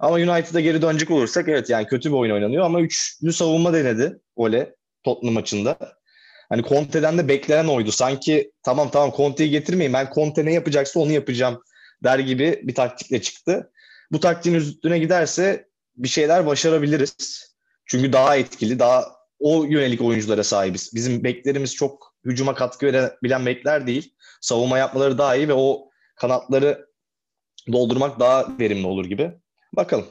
[0.00, 4.18] Ama United'a geri dönecek olursak evet yani kötü bir oyun oynanıyor ama üçlü savunma denedi
[4.36, 4.74] Ole
[5.04, 5.78] Tottenham maçında.
[6.48, 7.92] Hani Conte'den de beklenen oydu.
[7.92, 11.62] Sanki tamam tamam Conte'yi getirmeyin ben Conte ne yapacaksa onu yapacağım
[12.04, 13.70] der gibi bir taktikle çıktı.
[14.12, 17.48] Bu taktiğin üstüne giderse bir şeyler başarabiliriz.
[17.86, 20.90] Çünkü daha etkili, daha o yönelik oyunculara sahibiz.
[20.94, 24.14] Bizim beklerimiz çok hücuma katkı verebilen bekler değil.
[24.40, 26.88] Savunma yapmaları daha iyi ve o kanatları
[27.72, 29.40] doldurmak daha verimli olur gibi.
[29.72, 30.06] Bakalım.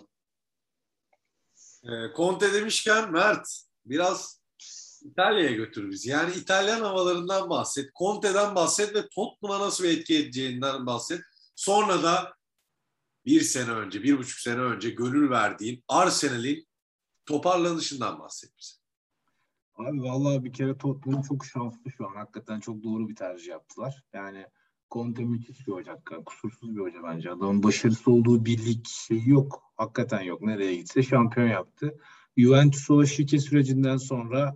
[1.83, 3.47] E, Conte demişken Mert
[3.85, 4.41] biraz
[5.01, 6.09] İtalya'ya götür bizi.
[6.09, 11.21] Yani İtalyan havalarından bahset, Conte'den bahset ve Tottenham'a nasıl bir etki edeceğinden bahset.
[11.55, 12.33] Sonra da
[13.25, 16.67] bir sene önce, bir buçuk sene önce gönül verdiğin Arsenal'in
[17.25, 18.76] toparlanışından bahset bize.
[19.77, 22.15] Abi vallahi bir kere Tottenham çok şanslı şu an.
[22.15, 24.03] Hakikaten çok doğru bir tercih yaptılar.
[24.13, 24.45] Yani
[24.91, 25.99] Conte müthiş bir hoca.
[26.25, 27.31] Kusursuz bir hoca bence.
[27.31, 29.63] Adamın başarısı olduğu bir lig şeyi yok.
[29.75, 30.41] Hakikaten yok.
[30.41, 31.97] Nereye gitse şampiyon yaptı.
[32.37, 34.55] Juventus o şike sürecinden sonra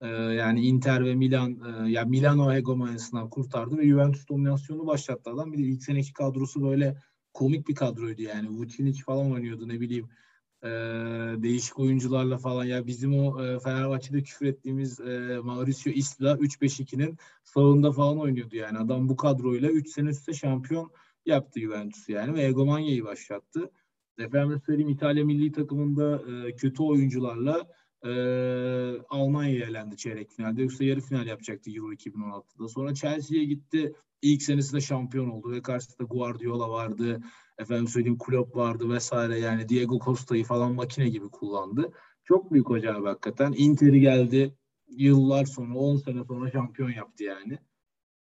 [0.00, 5.52] e, yani Inter ve Milan e, ya Milano hegemonyasından kurtardı ve Juventus dominasyonu başlattı adam.
[5.52, 6.96] Bir de ilk seneki kadrosu böyle
[7.34, 8.48] komik bir kadroydu yani.
[8.48, 10.08] Vucinic falan oynuyordu ne bileyim.
[10.64, 10.68] E,
[11.42, 17.92] değişik oyuncularla falan ya bizim o e, Fenerbahçe'de küfür ettiğimiz e, Mauricio Isla 3-5-2'nin sağında
[17.92, 18.78] falan oynuyordu yani.
[18.78, 20.90] Adam bu kadroyla 3 sene üstte şampiyon
[21.26, 23.70] yaptı Juventus yani ve egomanyayı başlattı.
[24.18, 27.66] Efendim söyleyeyim İtalya milli takımında e, kötü oyuncularla
[28.04, 28.10] e,
[29.08, 30.62] Almanya'ya elendi çeyrek finalde.
[30.62, 32.68] Yoksa yarı final yapacaktı Euro 2016'da.
[32.68, 33.94] Sonra Chelsea'ye gitti.
[34.22, 37.20] İlk senesinde şampiyon oldu ve karşısında Guardiola vardı.
[37.58, 39.38] Efendim söyleyeyim Klopp vardı vesaire.
[39.38, 41.92] Yani Diego Costa'yı falan makine gibi kullandı.
[42.24, 43.54] Çok büyük hoca abi hakikaten.
[43.56, 44.54] Inter'i geldi.
[44.88, 47.58] Yıllar sonra 10 sene sonra şampiyon yaptı yani.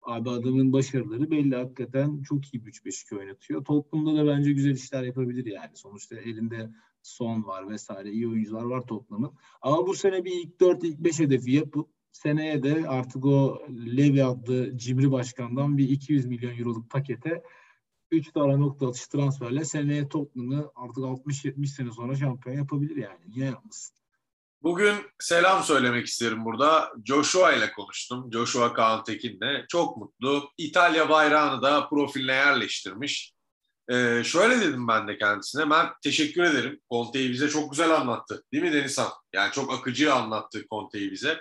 [0.01, 3.65] Abi adamın başarıları belli hakikaten çok iyi 3-5-2 oynatıyor.
[3.65, 5.71] Tottenham'da da bence güzel işler yapabilir yani.
[5.73, 6.69] Sonuçta elinde
[7.01, 9.33] son var vesaire iyi oyuncular var Tottenham'ın.
[9.61, 14.23] Ama bu sene bir ilk 4 ilk 5 hedefi yapıp seneye de artık o Levy
[14.23, 17.43] adlı cimri başkandan bir 200 milyon euroluk pakete
[18.11, 23.19] 3 tane nokta atış transferle seneye Tottenham'ı artık 60-70 sene sonra şampiyon yapabilir yani.
[23.27, 23.95] Niye yapmasın?
[24.63, 26.91] Bugün selam söylemek isterim burada.
[27.05, 28.29] Joshua ile konuştum.
[28.33, 29.65] Joshua Kaan Tekin'le.
[29.69, 30.49] Çok mutlu.
[30.57, 33.33] İtalya bayrağını da profiline yerleştirmiş.
[33.91, 35.65] Ee, şöyle dedim ben de kendisine.
[35.65, 36.79] Mert teşekkür ederim.
[36.91, 38.43] Conte'yi bize çok güzel anlattı.
[38.53, 39.11] Değil mi Denizhan?
[39.33, 41.39] Yani çok akıcı anlattı Conte'yi bize.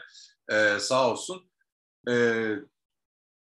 [0.50, 1.50] Ee, sağ olsun.
[2.08, 2.54] Ee,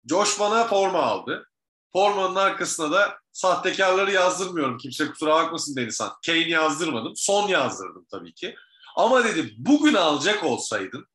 [0.09, 1.49] Josh bana forma aldı.
[1.93, 4.77] Formanın arkasına da sahtekarları yazdırmıyorum.
[4.77, 6.11] Kimse kusura bakmasın Denizhan.
[6.25, 7.13] Kane yazdırmadım.
[7.15, 8.55] Son yazdırdım tabii ki.
[8.95, 11.07] Ama dedim bugün alacak olsaydın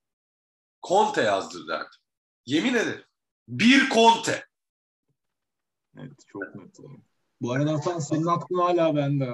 [0.89, 2.01] Conte yazdır derdim.
[2.47, 3.05] Yemin ederim.
[3.49, 4.47] Bir Conte.
[5.97, 6.79] Evet çok net.
[7.41, 9.33] Bu arada Hasan senin aklın hala bende.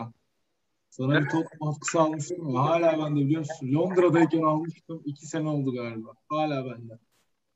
[0.97, 2.61] Sana bir top atkısı almıştım ya.
[2.61, 3.75] Hala bende biliyor musun?
[3.75, 5.03] Londra'dayken almıştım.
[5.05, 6.11] İki sene oldu galiba.
[6.29, 6.99] Hala bende.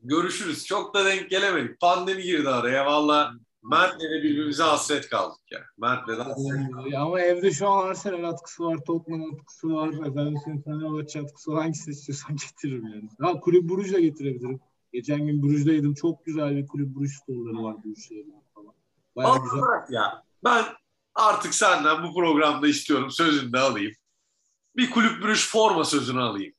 [0.00, 0.66] Görüşürüz.
[0.66, 1.80] Çok da denk gelemedik.
[1.80, 2.86] Pandemi girdi araya.
[2.86, 5.60] Valla Mert'le de birbirimize hasret kaldık ya.
[5.76, 10.34] Mert'le de hasret Ya Ama evde şu an Arsenal atkısı var, Tottenham atkısı var, efendim
[10.44, 11.62] senin Fenerbahçe atkısı var.
[11.62, 13.08] Hangisini istiyorsan getiririm yani.
[13.20, 14.60] Ha kulüp de getirebilirim.
[14.92, 15.94] Geçen gün Bruges'deydim.
[15.94, 18.14] Çok güzel bir kulüp Bruges storeları var Bruges'te
[18.54, 18.74] falan.
[19.16, 19.60] Bayağı güzel.
[19.90, 20.22] ya.
[20.44, 20.64] Ben
[21.18, 23.10] artık senden bu programda istiyorum.
[23.10, 23.92] Sözünü de alayım.
[24.76, 26.52] Bir kulüp bürüş forma sözünü alayım.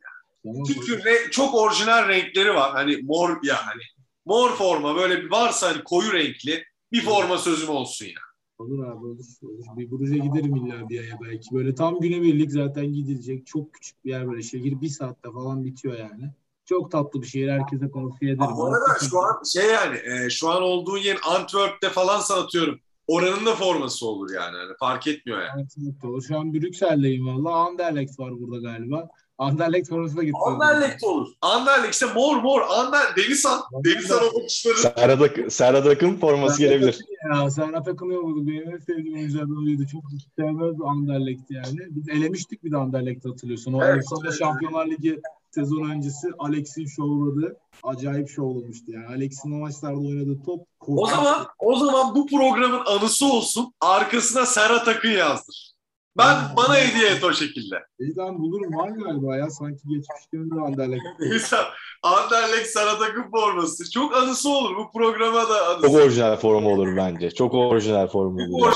[0.44, 2.72] Tamam, Çünkü re- çok orijinal renkleri var.
[2.72, 3.82] Hani mor ya hani
[4.26, 8.22] mor forma böyle bir varsa hani koyu renkli bir forma sözüm olsun ya.
[8.60, 9.26] Olur abi olur.
[9.44, 9.78] olur.
[9.78, 11.56] Bir Bruges'e giderim illa bir aya belki.
[11.56, 13.48] Böyle tam günebirlik zaten gidilecek.
[13.48, 14.82] Çok küçük bir yer böyle şehir.
[14.82, 16.32] Bir saatte falan bitiyor yani.
[16.66, 17.50] Çok tatlı bir şehir.
[17.50, 18.52] Herkese tavsiye ederim.
[18.56, 22.80] Bu arada şu an şey yani e, şu an olduğun yer Antwerp'te falan satıyorum.
[23.10, 24.58] Oranın da forması olur yani.
[24.58, 25.50] Hani fark etmiyor yani.
[25.56, 26.22] Evet, evet, doğru.
[26.22, 27.56] Şu an Brüksel'deyim valla.
[27.56, 29.10] Anderlecht var burada galiba.
[29.40, 30.38] Anderlecht formasına gitti.
[30.46, 31.28] Anderlecht olur.
[31.42, 32.62] Anderlecht işte mor mor.
[32.70, 33.60] Ander Denizhan.
[33.86, 34.78] Denizhan o bakışları.
[34.78, 37.00] Serhat, Ak- Serhat Akın forması gelebilir.
[37.34, 38.48] Ya Serhat Akın olmadı.
[38.48, 39.86] Benim en sevdiğim oyunculardan oydu.
[39.92, 40.04] Çok
[40.36, 41.80] sevmez Anderlecht yani.
[41.90, 43.74] Biz elemiştik bir de Anderlecht'i hatırlıyorsun.
[43.74, 44.40] O Evet, evet.
[44.40, 45.22] Şampiyonlar Ligi
[45.52, 47.58] sezon öncesi Alex'in şovladı.
[47.84, 49.06] Acayip şovlamıştı yani.
[49.08, 51.10] Alex'in o maçlarda oynadığı top O korkunç.
[51.16, 53.74] zaman o zaman bu programın anısı olsun.
[53.82, 55.72] Arkasına Serhat Akın yazdır.
[56.18, 57.76] Ben bana hediye et o şekilde.
[58.18, 59.50] Lan bulurum var galiba ya.
[59.50, 61.04] Sanki geçmişlerinde Anderlecht.
[61.20, 61.66] Denizhan.
[62.04, 63.92] Anderlecht Serhat Akın forması.
[63.92, 64.78] Çok anısı olur.
[64.78, 65.88] Bu programa da anısı.
[65.88, 67.32] Çok orijinal formu olur bence.
[67.32, 68.74] Çok orijinal formu olur.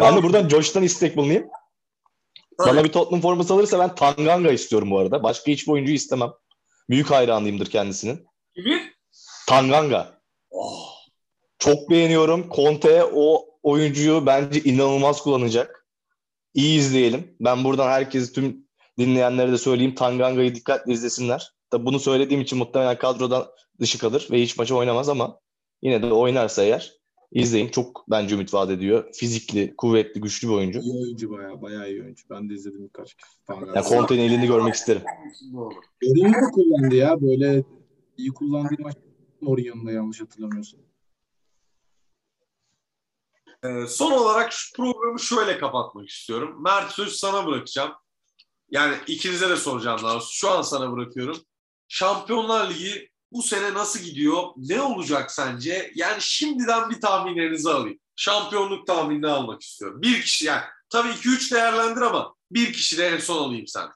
[0.00, 1.46] Ben de buradan Josh'tan istek bulunayım.
[2.58, 5.22] Bana bir Tottenham forması alırsa ben Tanganga istiyorum bu arada.
[5.22, 6.30] Başka hiçbir oyuncuyu istemem.
[6.90, 8.26] Büyük hayranıyımdır kendisinin.
[8.54, 8.80] Kimin?
[9.48, 10.20] Tanganga.
[10.50, 10.90] Oh.
[11.58, 12.50] Çok beğeniyorum.
[12.50, 15.79] Conte o oyuncuyu bence inanılmaz kullanacak.
[16.54, 17.36] İyi izleyelim.
[17.40, 18.66] Ben buradan herkesi tüm
[18.98, 19.94] dinleyenlere de söyleyeyim.
[19.94, 21.52] Tanganga'yı dikkatle izlesinler.
[21.70, 23.46] Tabi bunu söylediğim için muhtemelen kadrodan
[23.80, 25.40] dışı kalır ve hiç maçı oynamaz ama
[25.82, 26.92] yine de oynarsa eğer
[27.32, 27.68] izleyin.
[27.68, 29.12] Çok bence ümit vaat ediyor.
[29.14, 30.80] Fizikli, kuvvetli, güçlü bir oyuncu.
[30.80, 31.62] İyi oyuncu bayağı.
[31.62, 32.24] Bayağı iyi oyuncu.
[32.30, 33.28] Ben de izledim birkaç kez.
[33.48, 35.02] Yani Conte'nin elini görmek isterim.
[36.32, 37.20] Da kullandı ya.
[37.20, 37.64] Böyle
[38.16, 38.96] iyi kullandığı maç
[39.40, 40.80] Mourinho'nun yanlış hatırlamıyorsam.
[43.64, 46.62] Ee, son olarak şu programı şöyle kapatmak istiyorum.
[46.62, 47.92] Mert söz sana bırakacağım.
[48.70, 50.20] Yani ikinize de soracağım daha.
[50.30, 51.36] Şu an sana bırakıyorum.
[51.88, 54.42] Şampiyonlar Ligi bu sene nasıl gidiyor?
[54.56, 55.92] Ne olacak sence?
[55.94, 57.98] Yani şimdiden bir tahminlerinizi alayım.
[58.16, 60.02] Şampiyonluk tahminini almak istiyorum.
[60.02, 63.88] Bir kişi yani tabii 2-3 değerlendir ama bir kişi de en son alayım sen.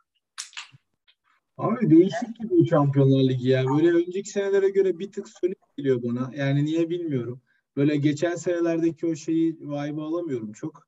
[1.58, 3.64] Abi değişik gibi Şampiyonlar Ligi ya.
[3.66, 6.30] Böyle önceki senelere göre bir tık sönük geliyor bana.
[6.34, 7.40] Yani niye bilmiyorum.
[7.76, 10.86] Böyle geçen senelerdeki o şeyi vibe'ı alamıyorum çok.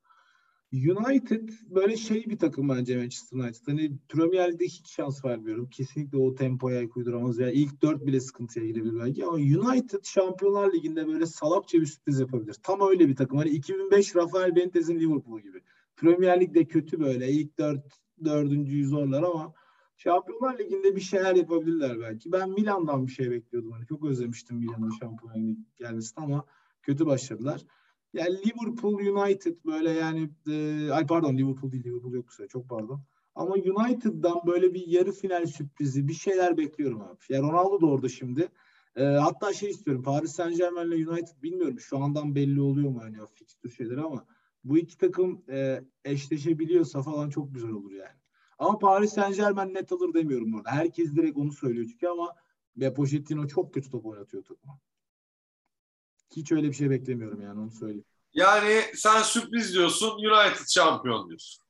[0.73, 3.67] United böyle şey bir takım bence Manchester United.
[3.67, 5.69] Hani Premier Lig'de hiç şans vermiyorum.
[5.69, 7.39] Kesinlikle o tempoya ayak uyduramaz.
[7.39, 9.25] Ya ilk dört bile sıkıntıya girebilir belki.
[9.25, 12.55] Ama United Şampiyonlar Ligi'nde böyle salakça bir sürpriz yapabilir.
[12.63, 13.37] Tam öyle bir takım.
[13.37, 15.61] Hani 2005 Rafael Benitez'in Liverpool'u gibi.
[15.95, 17.31] Premier Lig'de kötü böyle.
[17.31, 17.85] İlk dört,
[18.25, 19.53] dördüncüyü zorlar ama
[19.97, 22.31] Şampiyonlar Ligi'nde bir şeyler yapabilirler belki.
[22.31, 23.71] Ben Milan'dan bir şey bekliyordum.
[23.71, 26.45] Hani çok özlemiştim Milan'ın Şampiyonlar Ligi gelmesini ama
[26.87, 27.61] kötü başladılar.
[28.13, 33.03] Yani Liverpool United böyle yani e, ay pardon Liverpool değil Liverpool yok kusura çok pardon.
[33.35, 37.17] Ama United'dan böyle bir yarı final sürprizi bir şeyler bekliyorum abi.
[37.29, 38.47] Ya Ronaldo da orada şimdi.
[38.95, 43.01] E, hatta şey istiyorum Paris Saint Germain ile United bilmiyorum şu andan belli oluyor mu
[43.01, 44.25] hani fikstür şeyleri ama
[44.63, 48.19] bu iki takım e, eşleşebiliyorsa falan çok güzel olur yani.
[48.59, 50.71] Ama Paris Saint Germain net alır demiyorum orada.
[50.71, 52.35] Herkes direkt onu söylüyor çünkü ama
[52.77, 54.79] ve Pochettino çok kötü top oynatıyor takıma.
[56.35, 58.05] Hiç öyle bir şey beklemiyorum yani onu söyleyeyim.
[58.33, 61.63] Yani sen sürpriz diyorsun, United şampiyon diyorsun.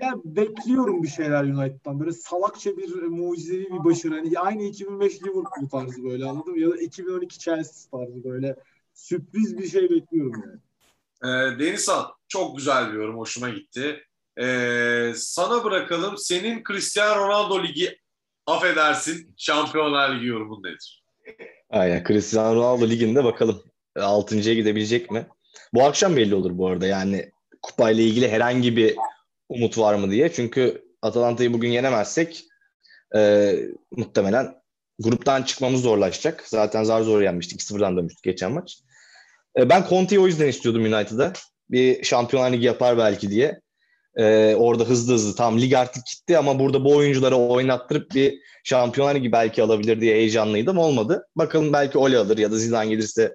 [0.00, 2.00] Ya bekliyorum bir şeyler United'dan.
[2.00, 4.14] Böyle salakça bir mucizevi bir başarı.
[4.14, 6.60] Hani aynı 2005 Liverpool tarzı böyle anladın mı?
[6.60, 8.56] Ya da 2012 Chelsea tarzı böyle
[8.94, 10.60] sürpriz bir şey bekliyorum yani.
[11.24, 13.18] Ee, Denizhan çok güzel bir yorum.
[13.18, 14.04] Hoşuma gitti.
[14.40, 16.18] Ee, sana bırakalım.
[16.18, 17.98] Senin Cristiano Ronaldo Ligi
[18.46, 21.04] affedersin Şampiyonlar Ligi yorumun nedir?
[21.74, 22.04] Aynen.
[22.04, 23.62] Cristiano Ronaldo liginde bakalım
[23.96, 25.26] 6.ya gidebilecek mi?
[25.72, 26.86] Bu akşam belli olur bu arada.
[26.86, 27.32] Yani
[27.62, 28.96] kupayla ilgili herhangi bir
[29.48, 30.32] umut var mı diye.
[30.32, 32.44] Çünkü Atalanta'yı bugün yenemezsek
[33.16, 33.52] e,
[33.90, 34.54] muhtemelen
[34.98, 36.44] gruptan çıkmamız zorlaşacak.
[36.46, 37.60] Zaten zar zor yenmiştik.
[37.60, 38.78] 2-0'dan dönmüştük geçen maç.
[39.58, 41.32] E, ben Conte'yi o yüzden istiyordum United'a.
[41.70, 43.60] Bir Şampiyonlar Ligi yapar belki diye.
[44.16, 49.14] E, orada hızlı hızlı tam lig artık gitti ama burada bu oyuncuları oynattırıp bir Şampiyonlar
[49.14, 50.78] Ligi belki alabilir diye heyecanlıydım.
[50.78, 51.28] Olmadı.
[51.36, 53.32] Bakalım belki Ole alır ya da Zidane gelirse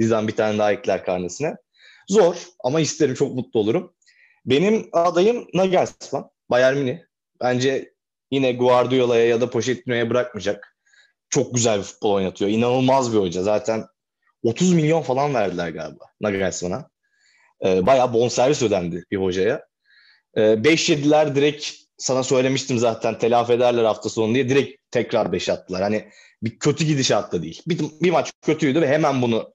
[0.00, 1.56] Zidane bir tane daha ekler karnesine.
[2.08, 3.94] Zor ama isterim çok mutlu olurum.
[4.46, 6.30] Benim adayım Nagelsmann.
[6.50, 6.98] Bayern Münih.
[7.40, 7.92] Bence
[8.30, 10.76] yine Guardiola'ya ya da Pochettino'ya bırakmayacak.
[11.30, 12.50] Çok güzel bir futbol oynatıyor.
[12.50, 13.42] İnanılmaz bir hoca.
[13.42, 13.84] Zaten
[14.42, 16.90] 30 milyon falan verdiler galiba Nagelsmann'a.
[17.64, 19.67] Ee, bayağı bonservis ödendi bir hocaya.
[20.36, 25.48] Ee, 5 yediler direkt sana söylemiştim zaten telafi ederler hafta sonu diye direkt tekrar 5
[25.48, 25.82] attılar.
[25.82, 26.08] Hani
[26.42, 27.62] bir kötü gidişatta değil.
[27.66, 29.52] Bir, bir maç kötüydü ve hemen bunu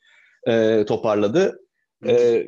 [0.48, 1.60] e, toparladı.
[2.08, 2.44] E,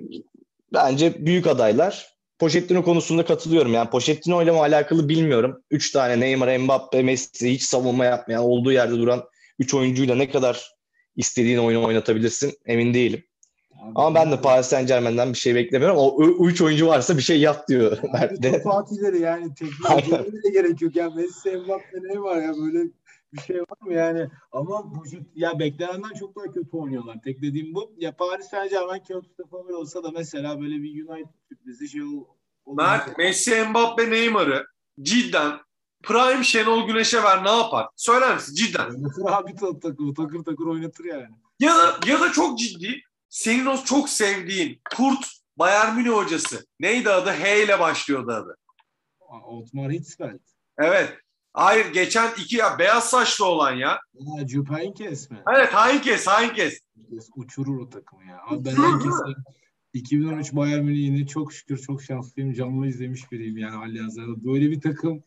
[0.74, 2.16] bence büyük adaylar.
[2.40, 3.74] Pochettino konusunda katılıyorum.
[3.74, 5.64] Yani Pochettino ile mi alakalı bilmiyorum.
[5.72, 9.24] Üç tane Neymar, Mbappe, Messi hiç savunma yapmayan, olduğu yerde duran
[9.60, 10.72] üç oyuncuyla ne kadar
[11.16, 13.24] istediğin oyunu oynatabilirsin emin değilim.
[13.96, 15.98] Ama ben de Paris Saint Germain'den bir şey beklemiyorum.
[15.98, 18.62] O, o üç oyuncu varsa bir şey yap diyor Mert de.
[18.62, 20.96] fatihleri yani teknolojiye de gerek yok.
[20.96, 22.90] Ya Messi, Mbappe ne var ya böyle
[23.34, 24.30] bir şey var mı yani?
[24.52, 25.04] Ama bu
[25.36, 27.18] ya beklenenden çok daha kötü oynuyorlar.
[27.24, 27.94] Tek dediğim bu.
[27.98, 32.26] Ya Paris Saint Germain kağıt favori olsa da mesela böyle bir United sürprizi şey ol,
[32.66, 32.78] olur.
[32.78, 34.66] Mert, Messi, Mbappe, Neymar'ı
[35.02, 35.52] cidden
[36.04, 37.88] Prime Şenol Güneş'e ver ne yapar?
[37.96, 38.86] Söyler misin cidden?
[38.86, 39.56] Oynatır abi
[40.16, 41.36] takır takır oynatır yani.
[41.60, 43.02] Ya da ya da çok ciddi
[43.36, 45.26] senin o çok sevdiğin Kurt
[45.58, 46.66] Bayern Münih hocası.
[46.80, 47.30] Neydi adı?
[47.30, 48.58] H ile başlıyordu adı.
[49.48, 50.40] Otmar Hitzfeld.
[50.78, 51.18] Evet.
[51.54, 53.92] Hayır geçen iki ya beyaz saçlı olan ya.
[53.92, 55.38] Ha, Jupp Heynckes mi?
[55.56, 56.28] Evet Heinkes.
[56.28, 56.80] Heynckes
[57.36, 58.42] Uçurur o takımı ya.
[58.48, 59.36] Abi ben Heynckes'i
[59.94, 62.54] 2013 Bayern Münih'ini çok şükür çok şanslıyım.
[62.54, 64.46] Canlı izlemiş biriyim yani Allianz'da.
[64.46, 65.24] Böyle bir takım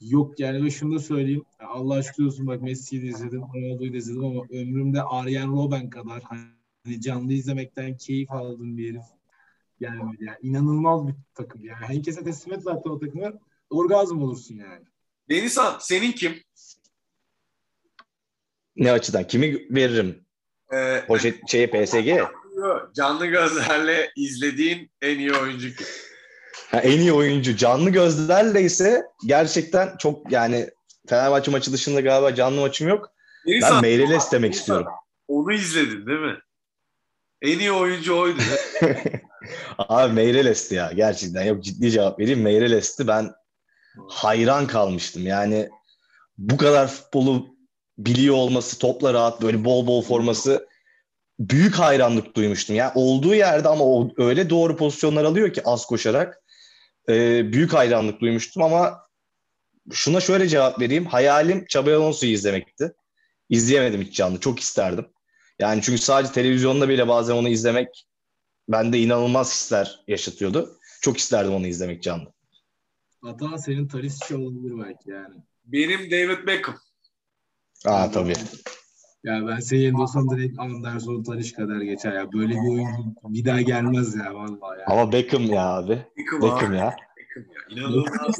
[0.00, 1.44] yok yani ve şunu da söyleyeyim.
[1.58, 6.22] Allah şükür olsun bak Messi'yi de izledim, Ronaldo'yu da izledim ama ömrümde Arjen Robben kadar
[6.22, 6.59] hani
[6.98, 9.04] canlı izlemekten keyif aldığım bir herif.
[9.80, 11.88] Yani, böyle yani inanılmaz bir takım yani.
[11.88, 13.40] Heynckes'e teslim et zaten o takımı
[13.70, 14.84] orgazm olursun yani.
[15.28, 16.42] Denizhan senin kim?
[18.76, 19.26] Ne açıdan?
[19.26, 20.24] Kimi veririm?
[20.72, 22.20] Ee, Poşet şeye PSG.
[22.94, 25.86] canlı gözlerle izlediğin en iyi oyuncu kim?
[26.70, 27.56] Ha, en iyi oyuncu.
[27.56, 30.70] Canlı gözlerle ise gerçekten çok yani
[31.08, 33.12] Fenerbahçe maçı dışında galiba canlı maçım yok.
[33.46, 34.86] Ben Denizhan, Meireles demek Denizhan, istiyorum.
[35.28, 36.38] Onu izledin değil mi?
[37.42, 38.42] En iyi oyuncu oydu.
[39.78, 41.44] Abi Meireles'ti ya gerçekten.
[41.44, 42.42] Yok ciddi cevap vereyim.
[42.42, 43.06] Meireles'ti.
[43.06, 43.32] Ben
[44.08, 45.26] hayran kalmıştım.
[45.26, 45.68] Yani
[46.38, 47.46] bu kadar futbolu
[47.98, 50.68] biliyor olması, topla rahat böyle bol bol forması
[51.38, 52.76] büyük hayranlık duymuştum.
[52.76, 56.42] Yani olduğu yerde ama o öyle doğru pozisyonlar alıyor ki az koşarak
[57.08, 58.98] e, büyük hayranlık duymuştum ama
[59.92, 61.06] şuna şöyle cevap vereyim.
[61.06, 62.92] Hayalim Xabi Alonso'yu izlemekti.
[63.48, 64.40] İzleyemedim hiç canlı.
[64.40, 65.06] Çok isterdim.
[65.60, 68.06] Yani çünkü sadece televizyonda bile bazen onu izlemek
[68.68, 70.78] bende inanılmaz hisler yaşatıyordu.
[71.00, 72.32] Çok isterdim onu izlemek canlı.
[73.22, 75.34] Hata senin Talisca olabilir belki yani.
[75.64, 76.74] Benim David Beckham.
[77.86, 78.34] Aa tabii.
[79.24, 82.32] Ya ben senin yerinde olsam direkt Anderson Talişka der geçer ya.
[82.32, 84.86] Böyle bir oyuncu bir daha gelmez ya vallahi ya.
[84.86, 86.06] Ama Beckham ya abi.
[86.16, 86.76] Beckham, Beckham abi.
[86.76, 86.96] ya.
[87.16, 87.60] Beckham ya.
[87.70, 88.36] İnanılmaz.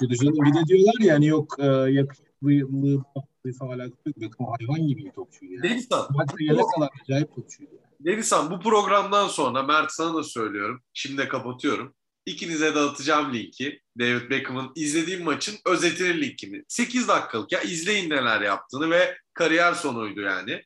[0.00, 3.02] Bir de diyorlar ya hani yok e, yakışıklılığı
[3.40, 4.16] tatlıysa alakası yok.
[4.20, 5.62] Beckham hayvan gibi bir topçuydu ya.
[5.62, 7.70] Denizhan, Maçta gelene kadar acayip topçuydu.
[7.74, 7.80] ya.
[8.12, 10.82] Denizhan bu programdan sonra Mert sana da söylüyorum.
[10.94, 11.94] Şimdi de kapatıyorum.
[12.26, 13.80] İkinize de atacağım linki.
[13.98, 16.64] David Beckham'ın izlediğim maçın özetinin linkini.
[16.68, 20.62] 8 dakikalık ya izleyin neler yaptığını ve kariyer sonuydu yani.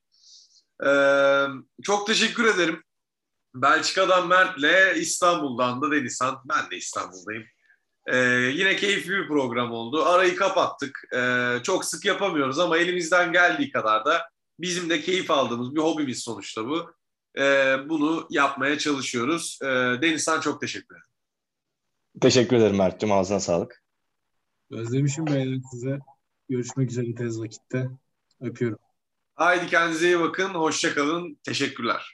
[0.86, 1.46] Ee,
[1.82, 2.82] çok teşekkür ederim.
[3.54, 6.42] Belçika'dan Mert'le İstanbul'dan da Denizhan.
[6.48, 7.44] Ben de İstanbul'dayım.
[8.06, 8.16] Ee,
[8.54, 10.04] yine keyifli bir program oldu.
[10.04, 11.02] Arayı kapattık.
[11.16, 16.22] Ee, çok sık yapamıyoruz ama elimizden geldiği kadar da bizim de keyif aldığımız bir hobimiz
[16.22, 16.94] sonuçta bu.
[17.38, 19.58] Ee, bunu yapmaya çalışıyoruz.
[19.62, 19.66] Ee,
[20.02, 21.08] Denizhan çok teşekkür ederim.
[22.20, 23.12] Teşekkür ederim Mert'cim.
[23.12, 23.82] Ağzına sağlık.
[24.70, 25.98] Özlemişim beyler size.
[26.48, 27.88] Görüşmek üzere tez vakitte.
[28.40, 28.78] Öpüyorum.
[29.34, 30.48] Haydi kendinize iyi bakın.
[30.48, 31.38] Hoşça kalın.
[31.42, 32.13] Teşekkürler.